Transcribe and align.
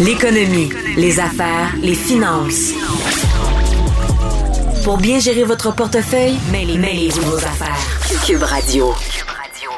L'économie, 0.00 0.70
les 0.96 1.20
affaires, 1.20 1.76
les 1.82 1.94
finances. 1.94 2.72
Pour 4.82 4.96
bien 4.96 5.18
gérer 5.18 5.44
votre 5.44 5.74
portefeuille, 5.74 6.36
mêlez-vous 6.50 7.20
vos 7.20 7.36
affaires. 7.36 7.76
Cube 8.26 8.42
Radio. 8.42 8.86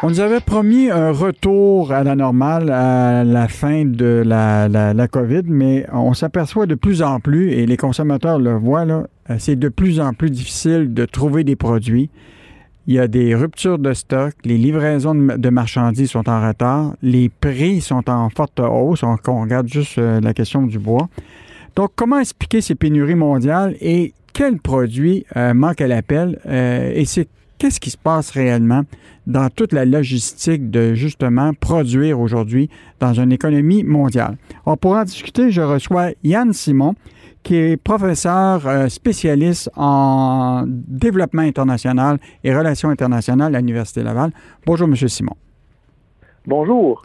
On 0.04 0.10
nous 0.10 0.20
avait 0.20 0.38
promis 0.38 0.90
un 0.90 1.10
retour 1.10 1.92
à 1.92 2.04
la 2.04 2.14
normale 2.14 2.70
à 2.70 3.24
la 3.24 3.48
fin 3.48 3.84
de 3.84 4.22
la, 4.24 4.68
la, 4.68 5.08
COVID, 5.08 5.42
mais 5.46 5.86
on 5.92 6.14
s'aperçoit 6.14 6.66
de 6.66 6.76
plus 6.76 7.02
en 7.02 7.18
plus, 7.18 7.50
et 7.52 7.66
les 7.66 7.76
consommateurs 7.76 8.38
le 8.38 8.54
voient, 8.54 8.84
là, 8.84 9.08
c'est 9.38 9.56
de 9.56 9.68
plus 9.68 9.98
en 9.98 10.12
plus 10.12 10.30
difficile 10.30 10.94
de 10.94 11.04
trouver 11.04 11.42
des 11.42 11.56
produits. 11.56 12.10
Il 12.88 12.94
y 12.94 12.98
a 12.98 13.06
des 13.06 13.34
ruptures 13.36 13.78
de 13.78 13.92
stock, 13.92 14.34
les 14.44 14.58
livraisons 14.58 15.14
de 15.14 15.48
marchandises 15.50 16.10
sont 16.10 16.28
en 16.28 16.44
retard, 16.44 16.94
les 17.00 17.28
prix 17.28 17.80
sont 17.80 18.10
en 18.10 18.28
forte 18.28 18.58
hausse, 18.58 19.04
on, 19.04 19.16
regarde 19.40 19.68
juste 19.68 19.98
euh, 19.98 20.20
la 20.20 20.34
question 20.34 20.62
du 20.62 20.80
bois. 20.80 21.08
Donc, 21.76 21.92
comment 21.94 22.18
expliquer 22.18 22.60
ces 22.60 22.74
pénuries 22.74 23.14
mondiales 23.14 23.76
et 23.80 24.14
quels 24.32 24.58
produits 24.58 25.24
euh, 25.36 25.54
manquent 25.54 25.80
à 25.80 25.86
l'appel? 25.86 26.40
Euh, 26.46 26.92
et 26.92 27.04
c'est 27.04 27.28
qu'est-ce 27.56 27.78
qui 27.78 27.90
se 27.90 27.96
passe 27.96 28.30
réellement 28.30 28.82
dans 29.28 29.48
toute 29.48 29.72
la 29.72 29.84
logistique 29.84 30.68
de 30.68 30.94
justement 30.94 31.54
produire 31.54 32.18
aujourd'hui 32.18 32.68
dans 32.98 33.14
une 33.14 33.30
économie 33.30 33.84
mondiale? 33.84 34.36
On 34.66 34.76
pourra 34.76 35.02
en 35.02 35.04
discuter. 35.04 35.52
Je 35.52 35.60
reçois 35.62 36.10
Yann 36.24 36.52
Simon, 36.52 36.96
qui 37.42 37.56
est 37.56 37.76
professeur 37.76 38.66
euh, 38.66 38.88
spécialiste 38.88 39.70
en 39.76 40.64
développement 40.66 41.42
international 41.42 42.18
et 42.44 42.54
relations 42.54 42.90
internationales 42.90 43.54
à 43.54 43.60
l'Université 43.60 44.02
Laval. 44.02 44.30
Bonjour, 44.66 44.88
M. 44.88 44.96
Simon. 44.96 45.36
Bonjour. 46.46 47.02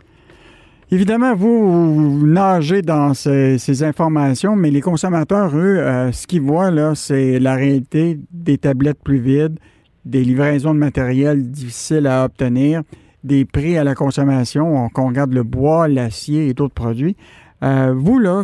Évidemment, 0.90 1.36
vous, 1.36 2.26
nagez 2.26 2.82
dans 2.82 3.14
ces, 3.14 3.84
informations, 3.84 4.56
mais 4.56 4.72
les 4.72 4.80
consommateurs, 4.80 5.56
eux, 5.56 5.80
euh, 5.80 6.14
ce 6.14 6.26
qu'ils 6.28 6.42
voient, 6.42 6.72
là, 6.72 6.96
c'est 6.96 7.40
la 7.40 7.56
réalité 7.56 8.18
des 8.32 8.58
tablettes 8.58 9.04
plus 9.04 9.20
vides, 9.20 9.60
des 10.06 10.24
livraisons 10.24 10.74
de 10.74 10.80
matériel 10.80 11.52
difficiles 11.52 12.08
à 12.08 12.24
obtenir, 12.24 12.84
des 13.26 13.44
prix 13.44 13.78
à 13.78 13.84
la 13.84 13.96
consommation, 13.96 14.88
qu'on 14.94 15.08
regarde 15.08 15.34
le 15.34 15.44
bois, 15.44 15.90
l'acier 15.90 16.48
et 16.48 16.54
d'autres 16.54 16.74
produits. 16.74 17.18
Euh, 17.64 17.94
vous, 17.96 18.20
là, 18.20 18.44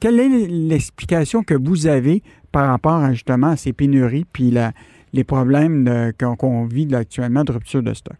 quelle 0.00 0.20
est 0.20 0.46
l'explication 0.48 1.42
que 1.42 1.54
vous 1.54 1.86
avez 1.86 2.22
par 2.52 2.68
rapport 2.68 2.94
à, 2.94 3.12
justement 3.12 3.48
à 3.48 3.56
ces 3.56 3.72
pénuries 3.72 4.26
puis 4.32 4.54
les 5.12 5.24
problèmes 5.24 6.12
qu'on 6.18 6.64
vit 6.64 6.92
actuellement 6.94 7.44
de 7.44 7.52
rupture 7.52 7.82
de 7.82 7.94
stock? 7.94 8.16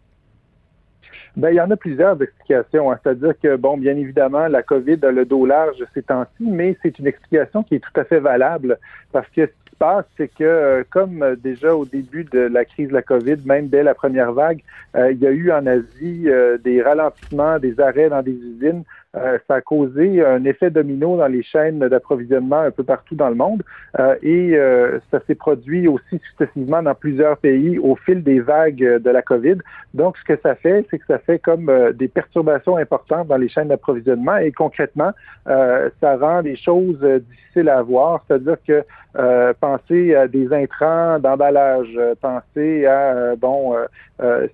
Bien, 1.35 1.49
il 1.49 1.55
y 1.55 1.61
en 1.61 1.69
a 1.69 1.75
plusieurs 1.75 2.21
explications. 2.21 2.91
Hein. 2.91 2.99
C'est-à-dire 3.03 3.33
que, 3.41 3.57
bon, 3.57 3.77
bien 3.77 3.97
évidemment, 3.97 4.47
la 4.47 4.63
COVID 4.63 4.99
a 5.03 5.11
le 5.11 5.25
dos 5.25 5.45
large 5.45 5.83
ces 5.93 6.01
temps-ci, 6.01 6.45
mais 6.45 6.77
c'est 6.81 6.97
une 6.97 7.07
explication 7.07 7.61
qui 7.63 7.75
est 7.75 7.79
tout 7.79 7.99
à 7.99 8.05
fait 8.05 8.21
valable 8.21 8.79
parce 9.11 9.27
que 9.27 9.41
ce 9.41 9.47
qui 9.47 9.71
se 9.71 9.75
passe, 9.77 10.05
c'est 10.15 10.29
que, 10.29 10.43
euh, 10.43 10.83
comme 10.89 11.35
déjà 11.43 11.75
au 11.75 11.83
début 11.83 12.23
de 12.23 12.39
la 12.39 12.63
crise 12.63 12.87
de 12.87 12.93
la 12.93 13.01
COVID, 13.01 13.37
même 13.45 13.67
dès 13.67 13.83
la 13.83 13.93
première 13.93 14.31
vague, 14.31 14.61
euh, 14.95 15.11
il 15.11 15.19
y 15.19 15.27
a 15.27 15.31
eu 15.31 15.51
en 15.51 15.67
Asie 15.67 16.29
des 16.63 16.81
ralentissements, 16.81 17.59
des 17.59 17.81
arrêts 17.81 18.09
dans 18.09 18.21
des 18.21 18.31
usines 18.31 18.83
euh, 19.15 19.37
ça 19.47 19.55
a 19.55 19.61
causé 19.61 20.25
un 20.25 20.43
effet 20.45 20.69
domino 20.69 21.17
dans 21.17 21.27
les 21.27 21.43
chaînes 21.43 21.79
d'approvisionnement 21.79 22.59
un 22.59 22.71
peu 22.71 22.83
partout 22.83 23.15
dans 23.15 23.29
le 23.29 23.35
monde. 23.35 23.63
Euh, 23.99 24.15
et 24.21 24.55
euh, 24.55 24.99
ça 25.11 25.19
s'est 25.25 25.35
produit 25.35 25.87
aussi 25.87 26.19
successivement 26.29 26.83
dans 26.83 26.95
plusieurs 26.95 27.37
pays 27.37 27.77
au 27.79 27.95
fil 27.95 28.23
des 28.23 28.39
vagues 28.39 28.99
de 29.01 29.09
la 29.09 29.21
COVID. 29.21 29.57
Donc, 29.93 30.17
ce 30.17 30.33
que 30.33 30.39
ça 30.41 30.55
fait, 30.55 30.85
c'est 30.89 30.99
que 30.99 31.05
ça 31.07 31.19
fait 31.19 31.39
comme 31.39 31.71
des 31.93 32.07
perturbations 32.07 32.77
importantes 32.77 33.27
dans 33.27 33.37
les 33.37 33.49
chaînes 33.49 33.69
d'approvisionnement. 33.69 34.37
Et 34.37 34.51
concrètement, 34.51 35.11
ça 35.45 36.17
rend 36.17 36.41
les 36.41 36.55
choses 36.55 36.99
difficiles 36.99 37.69
à 37.69 37.79
avoir, 37.79 38.23
c'est-à-dire 38.27 38.57
que 38.67 38.83
euh, 39.17 39.53
pensez 39.61 40.13
à 40.13 40.27
des 40.27 40.51
intrants 40.51 41.19
d'emballage, 41.19 41.87
euh, 41.95 42.15
pensez 42.19 42.85
à 42.85 43.13
euh, 43.13 43.35
bon 43.37 43.73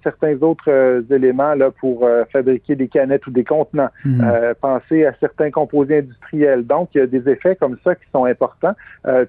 certains 0.03 0.41
autres 0.41 1.03
éléments 1.11 1.53
là 1.53 1.69
pour 1.69 2.07
fabriquer 2.31 2.75
des 2.75 2.87
canettes 2.87 3.27
ou 3.27 3.31
des 3.31 3.43
contenants, 3.43 3.89
mhm. 4.51 4.55
pensez 4.61 5.05
à 5.05 5.13
certains 5.19 5.51
composés 5.51 5.99
industriels. 5.99 6.65
Donc, 6.65 6.89
il 6.93 6.99
y 6.99 7.01
a 7.01 7.07
des 7.07 7.29
effets 7.29 7.55
comme 7.55 7.77
ça 7.83 7.95
qui 7.95 8.05
sont 8.11 8.25
importants. 8.25 8.75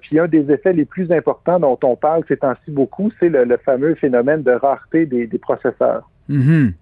puis 0.01 0.19
un 0.19 0.27
des 0.27 0.51
effets 0.51 0.73
les 0.73 0.85
plus 0.85 1.11
importants 1.11 1.59
dont 1.59 1.79
on 1.83 1.95
parle 1.95 2.23
ces 2.27 2.37
temps-ci 2.37 2.71
beaucoup, 2.71 3.11
c'est 3.19 3.29
le, 3.29 3.57
fameux 3.57 3.95
phénomène 3.95 4.43
de 4.43 4.51
rareté 4.51 5.05
des, 5.05 5.27
processeurs. 5.37 6.09
Mhm. 6.29 6.73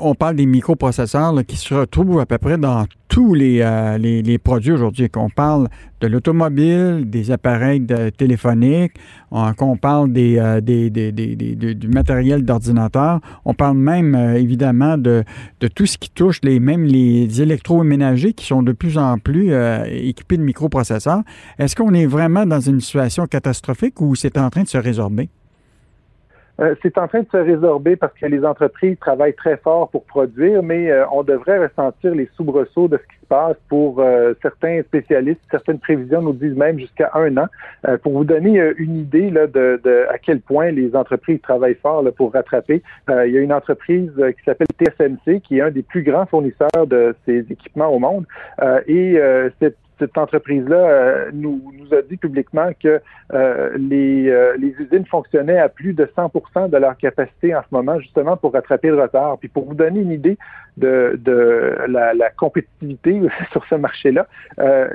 On 0.00 0.16
parle 0.16 0.34
des 0.34 0.46
microprocesseurs 0.46 1.34
qui 1.46 1.56
se 1.56 1.72
retrouvent 1.72 2.18
à 2.18 2.26
peu 2.26 2.38
près 2.38 2.58
dans 2.58 2.84
tous 3.06 3.32
les, 3.34 3.60
euh, 3.62 4.38
produits 4.42 4.72
aujourd'hui. 4.72 5.08
Qu'on 5.08 5.30
parle 5.30 5.68
de 6.00 6.08
l'automobile, 6.08 7.04
des 7.06 7.30
appareils 7.30 7.86
téléphoniques, 8.16 8.94
qu'on 9.56 9.76
parle 9.76 10.12
euh, 10.16 10.60
du 10.60 11.88
matériel 11.88 12.44
d'ordinateur. 12.44 13.20
On 13.44 13.54
parle 13.54 13.76
même 13.76 14.16
euh, 14.16 14.34
évidemment 14.34 14.98
de, 14.98 15.22
de, 15.60 15.68
tout 15.68 15.86
ce 15.86 15.96
qui 15.96 16.10
touche 16.10 16.40
les, 16.42 16.58
même 16.58 16.84
les 16.84 17.40
électroménagers 17.40 18.32
qui 18.32 18.46
sont 18.46 18.64
de 18.64 18.72
plus 18.72 18.98
en 18.98 19.18
plus 19.18 19.52
équipés 19.86 20.38
de 20.38 20.42
microprocesseurs. 20.42 21.22
Est-ce 21.58 21.76
qu'on 21.76 21.94
est 21.94 22.06
vraiment 22.06 22.46
dans 22.46 22.60
une 22.60 22.80
situation 22.80 23.26
catastrophique 23.26 24.00
ou 24.00 24.16
c'est 24.16 24.38
en 24.38 24.50
train 24.50 24.64
de 24.64 24.68
se 24.68 24.78
résorber? 24.78 25.28
Euh, 26.60 26.74
c'est 26.82 26.98
en 26.98 27.06
train 27.06 27.20
de 27.20 27.28
se 27.30 27.36
résorber 27.36 27.94
parce 27.96 28.12
que 28.14 28.26
les 28.26 28.44
entreprises 28.44 28.98
travaillent 28.98 29.34
très 29.34 29.56
fort 29.58 29.88
pour 29.90 30.04
produire, 30.04 30.62
mais 30.62 30.90
euh, 30.90 31.04
on 31.12 31.22
devrait 31.22 31.58
ressentir 31.58 32.14
les 32.14 32.28
soubresauts 32.36 32.88
de 32.88 32.96
ce 32.96 33.02
qui 33.02 33.20
se 33.20 33.26
passe 33.28 33.56
pour 33.68 34.00
euh, 34.00 34.34
certains 34.42 34.82
spécialistes. 34.82 35.40
Certaines 35.50 35.78
prévisions 35.78 36.20
nous 36.20 36.32
disent 36.32 36.56
même 36.56 36.78
jusqu'à 36.78 37.12
un 37.14 37.36
an. 37.36 37.46
pour 38.02 38.12
vous 38.12 38.24
donner 38.24 38.60
une 38.76 38.96
idée 38.96 39.30
là, 39.30 39.46
de, 39.46 39.80
de, 39.84 40.06
à 40.10 40.18
quel 40.18 40.40
point 40.40 40.70
les 40.70 40.96
entreprises 40.96 41.40
travaillent 41.40 41.78
fort 41.80 42.02
là, 42.02 42.10
pour 42.10 42.32
rattraper, 42.32 42.82
il 43.08 43.32
y 43.32 43.38
a 43.38 43.40
une 43.40 43.52
entreprise 43.52 44.10
qui 44.16 44.44
s'appelle 44.44 44.66
TSMC, 44.78 45.40
qui 45.40 45.58
est 45.58 45.62
un 45.62 45.70
des 45.70 45.82
plus 45.82 46.02
grands 46.02 46.26
fournisseurs 46.26 46.86
de 46.86 47.14
ces 47.24 47.46
équipements 47.50 47.88
au 47.88 47.98
monde. 47.98 48.26
et 48.86 49.20
cette 49.60 49.76
cette 49.98 50.16
entreprise-là 50.16 50.76
euh, 50.76 51.30
nous, 51.32 51.60
a 51.92 52.02
dit 52.02 52.16
publiquement 52.16 52.70
que 52.80 53.00
euh, 53.32 53.70
les, 53.76 54.28
euh, 54.28 54.56
les 54.58 54.74
usines 54.78 55.06
fonctionnaient 55.06 55.58
à 55.58 55.68
plus 55.68 55.92
de 55.92 56.08
100% 56.16 56.70
de 56.70 56.76
leur 56.76 56.96
capacité 56.96 57.54
en 57.54 57.62
ce 57.62 57.68
moment, 57.72 57.98
justement 58.00 58.36
pour 58.36 58.52
rattraper 58.52 58.88
le 58.88 59.00
retard. 59.00 59.38
Puis 59.38 59.48
pour 59.48 59.66
vous 59.66 59.74
donner 59.74 60.00
une 60.00 60.12
idée 60.12 60.38
de, 60.78 61.18
de 61.22 61.76
la, 61.88 62.14
la 62.14 62.30
compétitivité 62.30 63.20
sur 63.52 63.64
ce 63.66 63.74
marché-là, 63.74 64.26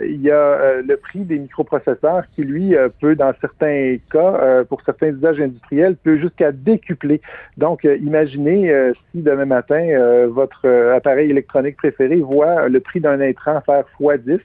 il 0.04 0.22
y 0.22 0.32
a 0.32 0.82
le 0.82 0.98
prix 0.98 1.20
des 1.20 1.40
microprocesseurs 1.40 2.24
qui, 2.36 2.44
lui, 2.44 2.76
peut, 3.02 3.16
dans 3.16 3.34
certains 3.42 3.98
cas, 4.12 4.64
pour 4.70 4.82
certains 4.82 5.08
usages 5.08 5.40
industriels, 5.40 5.96
peut 5.96 6.18
jusqu'à 6.18 6.52
décupler. 6.52 7.22
Donc, 7.58 7.84
imaginez 7.84 8.94
si 9.12 9.22
demain 9.22 9.46
matin, 9.46 10.28
votre 10.28 10.68
appareil 10.96 11.30
électronique 11.30 11.78
préféré 11.78 12.18
voit 12.18 12.68
le 12.68 12.80
prix 12.80 13.00
d'un 13.00 13.22
intrant 13.22 13.62
faire 13.62 13.86
x10 14.00 14.40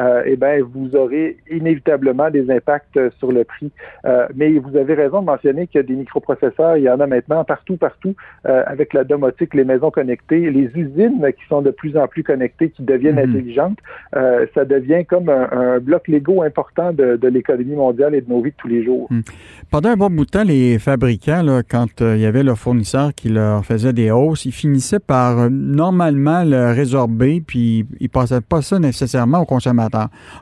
euh, 0.00 0.22
eh 0.24 0.36
bien, 0.36 0.60
vous 0.62 0.96
aurez 0.96 1.36
inévitablement 1.50 2.30
des 2.30 2.50
impacts 2.50 2.96
euh, 2.96 3.10
sur 3.18 3.32
le 3.32 3.44
prix. 3.44 3.70
Euh, 4.06 4.26
mais 4.34 4.52
vous 4.52 4.76
avez 4.76 4.94
raison 4.94 5.20
de 5.20 5.26
mentionner 5.26 5.68
a 5.74 5.82
des 5.82 5.94
microprocesseurs, 5.94 6.78
il 6.78 6.84
y 6.84 6.90
en 6.90 7.00
a 7.00 7.06
maintenant 7.06 7.44
partout, 7.44 7.76
partout, 7.76 8.14
avec 8.44 8.94
la 8.94 9.04
domotique, 9.04 9.54
les 9.54 9.64
maisons 9.64 9.90
connectées, 9.90 10.50
les 10.50 10.70
usines 10.80 11.24
qui 11.36 11.46
sont 11.48 11.62
de 11.62 11.70
plus 11.70 11.96
en 11.96 12.06
plus 12.08 12.22
connectées, 12.22 12.70
qui 12.70 12.82
deviennent 12.82 13.16
mhm. 13.16 13.30
intelligentes. 13.30 13.78
ça 14.12 14.64
devient 14.64 15.04
comme 15.08 15.28
un, 15.28 15.78
bloc 15.80 16.08
Lego 16.08 16.42
important 16.42 16.92
de, 16.92 17.18
l'économie 17.28 17.76
mondiale 17.76 18.14
et 18.14 18.20
de 18.20 18.28
nos 18.28 18.40
vies 18.40 18.50
de 18.50 18.56
tous 18.56 18.68
les 18.68 18.84
jours. 18.84 19.06
Mhm. 19.10 19.22
Pendant 19.70 19.90
un 19.90 19.96
bon 19.96 20.10
bout 20.10 20.24
de 20.24 20.30
temps, 20.30 20.44
les 20.44 20.78
fabricants, 20.78 21.44
quand 21.68 22.00
il 22.00 22.18
y 22.18 22.26
avait 22.26 22.42
leurs 22.42 22.58
fournisseurs 22.58 23.14
qui 23.14 23.28
leur 23.28 23.64
faisaient 23.64 23.92
des 23.92 24.10
hausses, 24.10 24.44
ils 24.44 24.52
finissaient 24.52 25.00
par 25.00 25.50
normalement 25.50 26.42
le 26.44 26.72
résorber, 26.72 27.42
puis 27.46 27.86
ils 28.00 28.04
ne 28.04 28.08
passaient 28.08 28.40
pas 28.40 28.62
ça 28.62 28.78
nécessairement 28.78 29.40
aux 29.40 29.46
consommateurs 29.46 29.70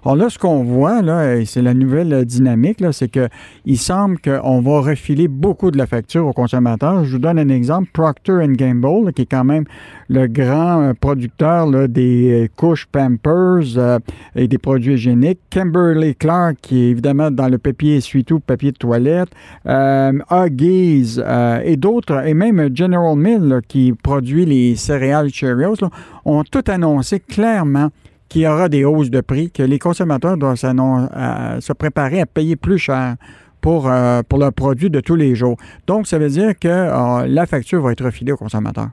alors 0.05 0.17
là, 0.17 0.31
ce 0.31 0.39
qu'on 0.39 0.65
voit, 0.65 1.03
là, 1.03 1.45
c'est 1.45 1.62
la 1.62 1.75
nouvelle 1.75 2.25
dynamique, 2.25 2.81
là, 2.81 2.93
c'est 2.93 3.09
qu'il 3.09 3.79
semble 3.79 4.19
qu'on 4.19 4.61
va 4.61 4.81
refiler 4.81 5.29
beaucoup 5.29 5.71
de 5.71 5.79
la 5.79 5.87
facture 5.87 6.27
aux 6.27 6.33
consommateurs. 6.33 7.05
Je 7.05 7.12
vous 7.12 7.19
donne 7.19 7.39
un 7.39 7.49
exemple. 7.49 7.91
Procter 7.93 8.47
Gamble, 8.49 9.12
qui 9.12 9.23
est 9.23 9.27
quand 9.27 9.45
même 9.45 9.65
le 10.09 10.27
grand 10.29 10.83
euh, 10.83 10.93
producteur 10.95 11.89
des 11.89 12.45
euh, 12.45 12.49
couches 12.57 12.87
Pampers 12.87 13.77
euh, 13.77 13.99
et 14.37 14.49
des 14.49 14.59
produits 14.59 14.95
hygiéniques. 14.95 15.41
Kimberly 15.51 16.15
Clark, 16.15 16.57
qui 16.61 16.85
est 16.85 16.91
évidemment 16.91 17.31
dans 17.31 17.49
le 17.49 17.59
papier 17.59 17.97
essuie-tout, 17.97 18.41
papier 18.41 18.73
de 18.73 18.77
toilette. 18.77 19.31
Huggies 19.67 21.21
et 21.65 21.77
d'autres, 21.77 22.27
et 22.27 22.35
même 22.35 22.75
General 22.75 23.17
Mill, 23.17 23.61
qui 23.67 23.93
produit 23.93 24.45
les 24.45 24.77
céréales 24.77 25.31
Cheerios, 25.31 25.77
ont 26.25 26.45
tout 26.45 26.65
annoncé 26.69 27.21
clairement 27.21 27.89
qu'il 28.29 28.43
y 28.43 28.47
aura 28.47 28.69
des 28.69 28.85
hausses 28.85 29.11
de 29.11 29.21
prix, 29.21 29.51
que 29.51 29.63
les 29.63 29.79
consommateurs 29.79 30.37
doivent 30.37 30.57
se 30.57 31.73
préparer 31.73 32.21
à 32.21 32.27
payer 32.27 32.57
plus 32.57 32.79
cher 32.79 33.17
pour, 33.61 33.91
pour 34.29 34.39
leurs 34.39 34.53
produits 34.53 34.91
de 34.91 35.01
tous 35.01 35.17
les 35.17 35.35
jours. 35.35 35.57
Donc, 35.87 36.07
ça 36.07 36.19
veut 36.19 36.31
dire 36.31 36.59
que 36.59 37.27
la 37.27 37.47
facture 37.47 37.83
va 37.83 37.93
être 37.93 38.05
refilée 38.05 38.33
aux 38.33 38.37
consommateurs. 38.37 38.91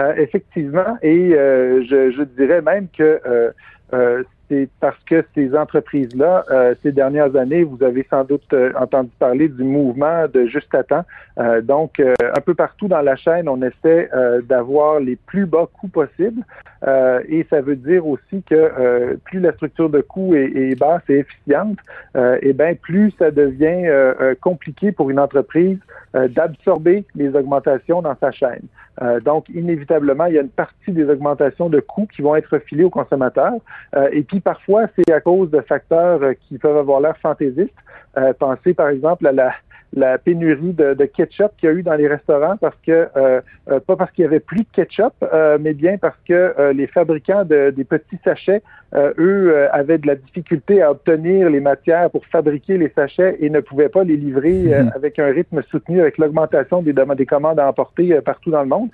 Euh, 0.00 0.14
effectivement, 0.16 0.96
et 1.02 1.30
je, 1.30 2.22
dirais 2.22 2.62
même 2.62 2.88
que 2.96 3.20
c'est 4.48 4.68
parce 4.80 4.98
que 5.04 5.24
ces 5.34 5.54
entreprises-là, 5.54 6.44
euh, 6.50 6.74
ces 6.82 6.92
dernières 6.92 7.36
années, 7.36 7.64
vous 7.64 7.82
avez 7.82 8.06
sans 8.08 8.24
doute 8.24 8.50
euh, 8.52 8.72
entendu 8.78 9.10
parler 9.18 9.48
du 9.48 9.62
mouvement 9.62 10.26
de 10.32 10.46
juste 10.46 10.74
à 10.74 10.82
temps. 10.82 11.04
Euh, 11.38 11.60
donc, 11.60 12.00
un 12.00 12.40
peu 12.40 12.54
partout 12.54 12.88
dans 12.88 13.02
la 13.02 13.16
chaîne, 13.16 13.48
on 13.48 13.60
essaie 13.62 14.10
d'avoir 14.44 15.00
les 15.00 15.16
plus 15.16 15.46
bas 15.46 15.68
coûts 15.72 15.88
possibles. 15.88 16.42
Et 16.86 17.46
ça 17.50 17.60
veut 17.60 17.76
dire 17.76 18.06
aussi 18.06 18.42
que 18.48 19.16
plus 19.24 19.40
la 19.40 19.52
structure 19.52 19.90
de 19.90 20.00
coûts 20.00 20.34
est, 20.34 20.52
est 20.54 20.78
basse 20.78 21.02
et 21.08 21.18
efficiente, 21.18 21.78
et 22.16 22.38
eh 22.42 22.52
bien 22.52 22.74
plus 22.74 23.12
ça 23.18 23.30
devient 23.30 23.90
compliqué 24.40 24.92
pour 24.92 25.10
une 25.10 25.18
entreprise 25.18 25.78
d'absorber 26.14 27.04
les 27.14 27.34
augmentations 27.34 28.00
dans 28.00 28.16
sa 28.20 28.30
chaîne. 28.30 28.62
donc, 29.24 29.48
inévitablement, 29.48 30.26
il 30.26 30.34
y 30.34 30.38
a 30.38 30.42
une 30.42 30.48
partie 30.48 30.92
des 30.92 31.08
augmentations 31.08 31.68
de 31.68 31.80
coûts 31.80 32.08
qui 32.14 32.22
vont 32.22 32.36
être 32.36 32.58
filées 32.60 32.84
aux 32.84 32.90
consommateurs. 32.90 33.54
et 34.12 34.22
puis, 34.22 34.40
parfois, 34.40 34.86
c'est 34.94 35.12
à 35.12 35.20
cause 35.20 35.50
de 35.50 35.60
facteurs 35.62 36.22
euh, 36.22 36.34
qui 36.48 36.58
peuvent 36.58 36.76
avoir 36.76 37.00
l'air 37.00 37.16
fantaisistes. 37.18 37.74
Euh, 38.16 38.32
pensez 38.38 38.74
par 38.74 38.88
exemple 38.88 39.26
à 39.26 39.32
la, 39.32 39.52
la 39.94 40.18
pénurie 40.18 40.72
de, 40.72 40.94
de 40.94 41.04
ketchup 41.06 41.52
qu'il 41.58 41.68
y 41.68 41.72
a 41.72 41.74
eu 41.74 41.82
dans 41.82 41.94
les 41.94 42.08
restaurants 42.08 42.56
parce 42.56 42.76
que 42.86 43.08
euh, 43.16 43.40
euh, 43.70 43.80
pas 43.80 43.96
parce 43.96 44.10
qu'il 44.12 44.22
y 44.22 44.26
avait 44.26 44.40
plus 44.40 44.60
de 44.60 44.68
ketchup, 44.72 45.14
euh, 45.22 45.58
mais 45.60 45.72
bien 45.72 45.96
parce 45.98 46.16
que 46.26 46.72
les 46.72 46.86
fabricants 46.86 47.44
de, 47.44 47.70
des 47.70 47.84
petits 47.84 48.18
sachets, 48.24 48.62
eux, 48.94 49.68
avaient 49.72 49.98
de 49.98 50.06
la 50.06 50.14
difficulté 50.14 50.80
à 50.82 50.90
obtenir 50.90 51.50
les 51.50 51.60
matières 51.60 52.10
pour 52.10 52.24
fabriquer 52.26 52.78
les 52.78 52.90
sachets 52.90 53.36
et 53.40 53.50
ne 53.50 53.60
pouvaient 53.60 53.88
pas 53.88 54.04
les 54.04 54.16
livrer 54.16 54.52
mhm. 54.52 54.92
avec 54.94 55.18
un 55.18 55.26
rythme 55.26 55.62
soutenu 55.70 56.00
avec 56.00 56.18
l'augmentation 56.18 56.82
des, 56.82 56.92
des 56.92 57.26
commandes 57.26 57.58
à 57.58 57.68
emporter 57.68 58.18
partout 58.22 58.50
dans 58.50 58.62
le 58.62 58.68
monde. 58.68 58.88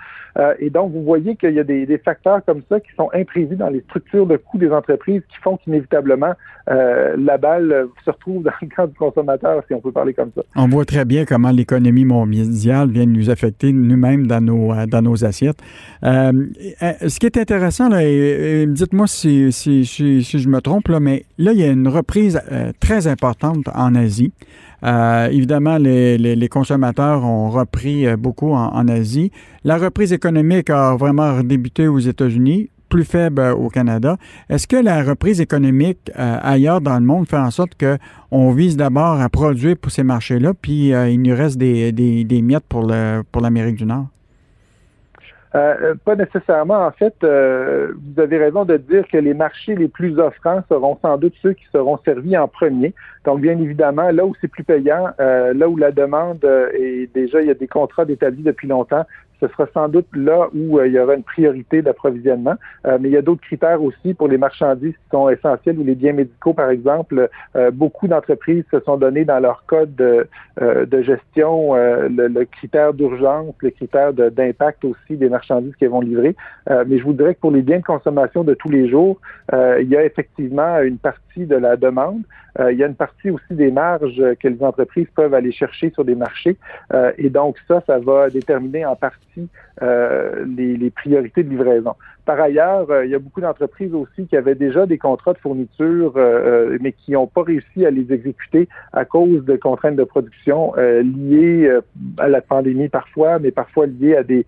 et 0.58 0.70
donc, 0.70 0.92
vous 0.92 1.02
voyez 1.02 1.36
qu'il 1.36 1.52
y 1.52 1.60
a 1.60 1.64
des, 1.64 1.86
des, 1.86 1.98
facteurs 1.98 2.44
comme 2.44 2.62
ça 2.68 2.80
qui 2.80 2.92
sont 2.96 3.08
imprévus 3.14 3.56
dans 3.56 3.70
les 3.70 3.80
structures 3.82 4.26
de 4.26 4.36
coûts 4.36 4.58
des 4.58 4.72
entreprises 4.72 5.22
qui 5.28 5.36
font 5.42 5.56
qu'inévitablement 5.56 6.34
la 6.66 7.38
balle 7.38 7.86
se 8.04 8.10
retrouve 8.10 8.42
dans 8.42 8.52
le 8.60 8.68
camp 8.74 8.86
du 8.86 8.94
consommateur, 8.94 9.62
si 9.66 9.74
on 9.74 9.80
peut 9.80 9.92
parler 9.92 10.14
comme 10.14 10.32
ça 10.34 10.42
très 10.84 11.04
bien 11.04 11.24
comment 11.24 11.50
l'économie 11.50 12.04
mondiale 12.04 12.90
vient 12.90 13.06
nous 13.06 13.30
affecter 13.30 13.72
nous-mêmes 13.72 14.26
dans 14.26 14.40
nos, 14.40 14.72
euh, 14.72 14.86
dans 14.86 15.02
nos 15.02 15.24
assiettes. 15.24 15.58
Euh, 16.04 16.32
euh, 16.82 16.92
ce 17.08 17.18
qui 17.18 17.26
est 17.26 17.36
intéressant, 17.36 17.88
là, 17.88 18.00
dites-moi 18.66 19.06
si, 19.06 19.52
si, 19.52 19.84
si, 19.84 20.22
je 20.22 20.48
me 20.48 20.60
trompe, 20.60 20.88
là, 20.88 21.00
mais 21.00 21.24
là, 21.38 21.52
il 21.52 21.58
y 21.58 21.64
a 21.64 21.70
une 21.70 21.88
reprise 21.88 22.40
très 22.80 23.06
importante 23.06 23.68
en 23.74 23.94
Asie. 23.94 24.32
évidemment, 24.82 25.78
les, 25.78 26.18
les, 26.18 26.48
consommateurs 26.48 27.24
ont 27.24 27.50
repris 27.50 28.06
beaucoup 28.16 28.52
en, 28.52 28.68
en, 28.74 28.88
Asie. 28.88 29.30
La 29.64 29.78
reprise 29.78 30.12
économique 30.12 30.70
a 30.70 30.94
vraiment 30.96 31.42
débuté 31.42 31.88
aux 31.88 31.98
États-Unis 31.98 32.70
plus 32.88 33.04
faible 33.04 33.40
euh, 33.40 33.54
au 33.54 33.68
Canada. 33.68 34.16
Est-ce 34.48 34.66
que 34.66 34.76
la 34.76 35.02
reprise 35.02 35.40
économique 35.40 36.10
euh, 36.18 36.36
ailleurs 36.42 36.80
dans 36.80 36.98
le 36.98 37.04
monde 37.04 37.26
fait 37.26 37.36
en 37.36 37.50
sorte 37.50 37.72
qu'on 37.78 38.50
vise 38.52 38.76
d'abord 38.76 39.20
à 39.20 39.28
produire 39.28 39.76
pour 39.76 39.90
ces 39.90 40.04
marchés-là, 40.04 40.52
puis 40.54 40.94
euh, 40.94 41.08
il 41.08 41.22
nous 41.22 41.34
reste 41.34 41.58
des, 41.58 41.92
des, 41.92 42.42
miettes 42.42 42.64
pour 42.68 42.86
l'Amérique 42.86 43.76
du 43.76 43.86
Nord? 43.86 44.06
pas 46.04 46.16
nécessairement. 46.16 46.84
En 46.84 46.90
fait, 46.90 47.14
vous 47.22 48.20
avez 48.20 48.38
raison 48.38 48.64
de 48.64 48.76
dire 48.76 49.06
que 49.06 49.18
les 49.18 49.34
marchés 49.34 49.76
les 49.76 49.86
plus 49.86 50.18
offrants 50.18 50.64
seront 50.68 50.98
sans 51.00 51.16
doute 51.16 51.32
ceux 51.42 51.52
qui 51.52 51.62
seront 51.72 51.96
servis 52.04 52.36
en 52.36 52.48
premier. 52.48 52.92
Donc, 53.24 53.40
bien 53.40 53.56
évidemment, 53.60 54.10
là 54.10 54.26
où 54.26 54.34
c'est 54.40 54.48
plus 54.48 54.64
payant, 54.64 55.10
là 55.18 55.68
où 55.68 55.76
la 55.76 55.92
demande 55.92 56.44
est 56.74 57.08
déjà, 57.14 57.40
il 57.40 57.46
y 57.46 57.52
a 57.52 57.54
des 57.54 57.68
contrats 57.68 58.04
établis 58.08 58.42
depuis 58.42 58.66
longtemps, 58.66 59.06
ce 59.40 59.48
sera 59.48 59.66
sans 59.72 59.88
doute 59.88 60.06
là 60.14 60.48
où 60.54 60.78
euh, 60.78 60.86
il 60.86 60.94
y 60.94 60.98
aura 60.98 61.14
une 61.14 61.22
priorité 61.22 61.82
d'approvisionnement. 61.82 62.54
Euh, 62.86 62.98
mais 63.00 63.08
il 63.08 63.12
y 63.12 63.16
a 63.16 63.22
d'autres 63.22 63.42
critères 63.42 63.82
aussi 63.82 64.14
pour 64.14 64.28
les 64.28 64.38
marchandises 64.38 64.92
qui 64.92 65.10
sont 65.10 65.28
essentielles 65.28 65.78
ou 65.78 65.84
les 65.84 65.94
biens 65.94 66.12
médicaux, 66.12 66.54
par 66.54 66.70
exemple. 66.70 67.28
Euh, 67.56 67.70
beaucoup 67.70 68.08
d'entreprises 68.08 68.64
se 68.70 68.80
sont 68.80 68.96
données 68.96 69.24
dans 69.24 69.40
leur 69.40 69.64
code 69.66 69.94
de, 69.94 70.26
de 70.60 71.02
gestion 71.02 71.74
le, 71.74 72.44
critère 72.44 72.94
d'urgence, 72.94 73.54
le 73.60 73.70
critère 73.70 74.12
d'impact 74.12 74.84
aussi 74.84 75.16
des 75.16 75.28
marchandises 75.28 75.74
qu'elles 75.76 75.90
vont 75.90 76.00
livrer. 76.00 76.36
mais 76.68 76.98
je 76.98 77.04
vous 77.04 77.12
dirais 77.12 77.34
que 77.34 77.40
pour 77.40 77.50
les 77.50 77.62
biens 77.62 77.78
de 77.78 77.84
consommation 77.84 78.44
de 78.44 78.54
tous 78.54 78.68
les 78.68 78.88
jours, 78.88 79.20
il 79.52 79.88
y 79.88 79.96
a 79.96 80.04
effectivement 80.04 80.80
une 80.80 80.98
partie 80.98 81.46
de 81.46 81.56
la 81.56 81.76
demande. 81.76 82.22
Il 82.58 82.76
y 82.76 82.84
a 82.84 82.86
une 82.86 82.94
partie 82.94 83.30
aussi 83.30 83.52
des 83.52 83.70
marges 83.70 84.22
que 84.40 84.48
les 84.48 84.62
entreprises 84.62 85.08
peuvent 85.14 85.34
aller 85.34 85.50
chercher 85.50 85.90
sur 85.90 86.04
des 86.04 86.14
marchés. 86.14 86.56
et 87.18 87.30
donc 87.30 87.56
ça, 87.66 87.82
ça 87.86 87.98
va 87.98 88.30
déterminer 88.30 88.86
en 88.86 88.96
partie 88.96 89.48
euh, 89.82 90.44
les, 90.56 90.90
priorités 90.90 91.42
de 91.42 91.50
livraison. 91.50 91.94
Par 92.24 92.40
ailleurs, 92.40 92.90
euh, 92.90 93.04
il 93.04 93.10
y 93.10 93.14
a 93.14 93.18
beaucoup 93.18 93.42
d'entreprises 93.42 93.94
aussi 93.94 94.26
qui 94.26 94.36
avaient 94.36 94.54
déjà 94.54 94.86
des 94.86 94.96
contrats 94.96 95.34
de 95.34 95.38
fourniture, 95.38 96.14
euh, 96.16 96.78
mais 96.80 96.92
qui 96.92 97.12
n'ont 97.12 97.26
pas 97.26 97.42
réussi 97.42 97.84
à 97.84 97.90
les 97.90 98.12
exécuter 98.12 98.68
à 98.92 99.04
cause 99.04 99.44
de 99.44 99.56
contraintes 99.56 99.96
de 99.96 100.04
production 100.04 100.72
liées 100.76 101.70
à 102.18 102.28
la 102.28 102.40
pandémie 102.40 102.88
parfois, 102.88 103.38
mais 103.38 103.50
parfois 103.50 103.86
liées 103.86 104.16
à 104.16 104.22
des, 104.22 104.46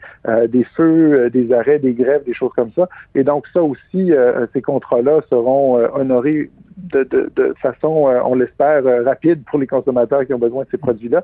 des 0.48 0.64
feux, 0.76 1.30
des 1.30 1.52
arrêts, 1.52 1.78
des 1.78 1.92
grèves, 1.92 2.24
des 2.24 2.34
choses 2.34 2.52
comme 2.54 2.70
ça. 2.74 2.88
Et 3.14 3.24
donc 3.24 3.46
ça 3.52 3.62
aussi, 3.62 4.12
ces 4.52 4.62
contrats-là 4.62 5.20
seront 5.30 5.76
honorés 5.94 6.50
de, 6.76 7.04
de, 7.04 7.30
de, 7.34 7.54
façon, 7.60 8.08
on 8.24 8.34
l'espère, 8.34 8.84
rapide 9.04 9.42
pour 9.44 9.58
les 9.58 9.66
consommateurs 9.66 10.24
qui 10.26 10.34
ont 10.34 10.38
besoin 10.38 10.64
de 10.64 10.68
ces 10.70 10.78
produits-là. 10.78 11.22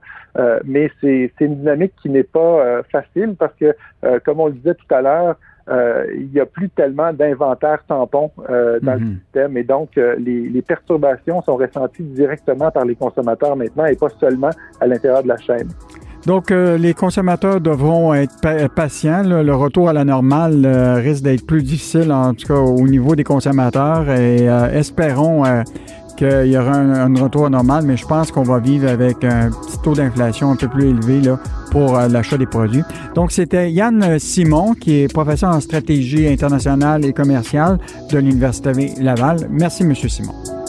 mais 0.64 0.90
c'est 1.00 1.31
une 1.40 1.56
dynamique 1.56 1.93
qui 2.02 2.10
n'est 2.10 2.22
pas 2.22 2.82
facile 2.90 3.34
parce 3.38 3.54
que, 3.54 3.75
comme 4.25 4.40
on 4.40 4.46
le 4.46 4.54
disait 4.54 4.75
tout 4.75 4.94
à 4.94 5.02
l'heure, 5.02 5.37
euh, 5.69 6.05
il 6.14 6.31
n'y 6.32 6.41
a 6.41 6.47
plus 6.47 6.69
tellement 6.70 7.12
d'inventaire 7.12 7.85
tampon 7.87 8.31
euh, 8.50 8.81
dans 8.82 8.94
le 8.94 9.00
mhm. 9.00 9.19
système 9.25 9.56
et 9.56 9.62
donc 9.62 9.97
euh, 9.97 10.17
les, 10.19 10.49
les, 10.49 10.62
perturbations 10.62 11.41
sont 11.43 11.55
ressenties 11.55 12.03
directement 12.03 12.70
par 12.73 12.85
les 12.85 12.97
consommateurs 12.97 13.55
maintenant 13.55 13.85
et 13.85 13.94
pas 13.94 14.09
seulement 14.19 14.50
à 14.81 14.87
l'intérieur 14.88 15.23
de 15.23 15.29
la 15.29 15.37
chaîne. 15.37 15.69
Donc, 16.26 16.50
les 16.50 16.94
consommateurs 16.94 17.61
devront 17.61 18.14
être 18.14 18.69
patients. 18.76 19.25
Le 19.25 19.55
retour 19.56 19.88
à 19.88 19.93
la 19.93 20.05
normale 20.05 20.64
risque 21.03 21.25
d'être 21.25 21.44
plus 21.44 21.64
difficile, 21.64 22.12
en 22.12 22.32
tout 22.32 22.47
cas 22.47 22.61
au 22.61 22.87
niveau 22.87 23.17
des 23.17 23.25
consommateurs, 23.25 24.09
et 24.09 24.44
espérons 24.73 25.43
qu'il 26.22 26.52
y 26.52 26.56
aura 26.56 26.76
un, 26.76 27.14
retour 27.14 27.50
normal, 27.50 27.84
mais 27.84 27.96
je 27.96 28.06
pense 28.06 28.30
qu'on 28.30 28.42
va 28.42 28.60
vivre 28.60 28.88
avec 28.88 29.24
un 29.24 29.50
petit 29.50 29.78
taux 29.82 29.94
d'inflation 29.94 30.52
un 30.52 30.56
peu 30.56 30.69
plus 30.69 30.90
élevé 30.90 31.20
là, 31.20 31.38
pour 31.70 31.98
euh, 31.98 32.06
l'achat 32.06 32.38
des 32.38 32.46
produits. 32.46 32.84
Donc, 33.14 33.32
c'était 33.32 33.72
Yann 33.72 34.19
Simon, 34.19 34.74
qui 34.74 35.00
est 35.00 35.12
professeur 35.12 35.50
en 35.50 35.60
stratégie 35.60 36.28
internationale 36.28 37.04
et 37.04 37.12
commerciale 37.12 37.78
de 38.10 38.19
l'Université 38.19 38.94
Laval. 39.00 39.49
Merci, 39.50 39.82
M. 39.82 39.94
Simon. 39.94 40.62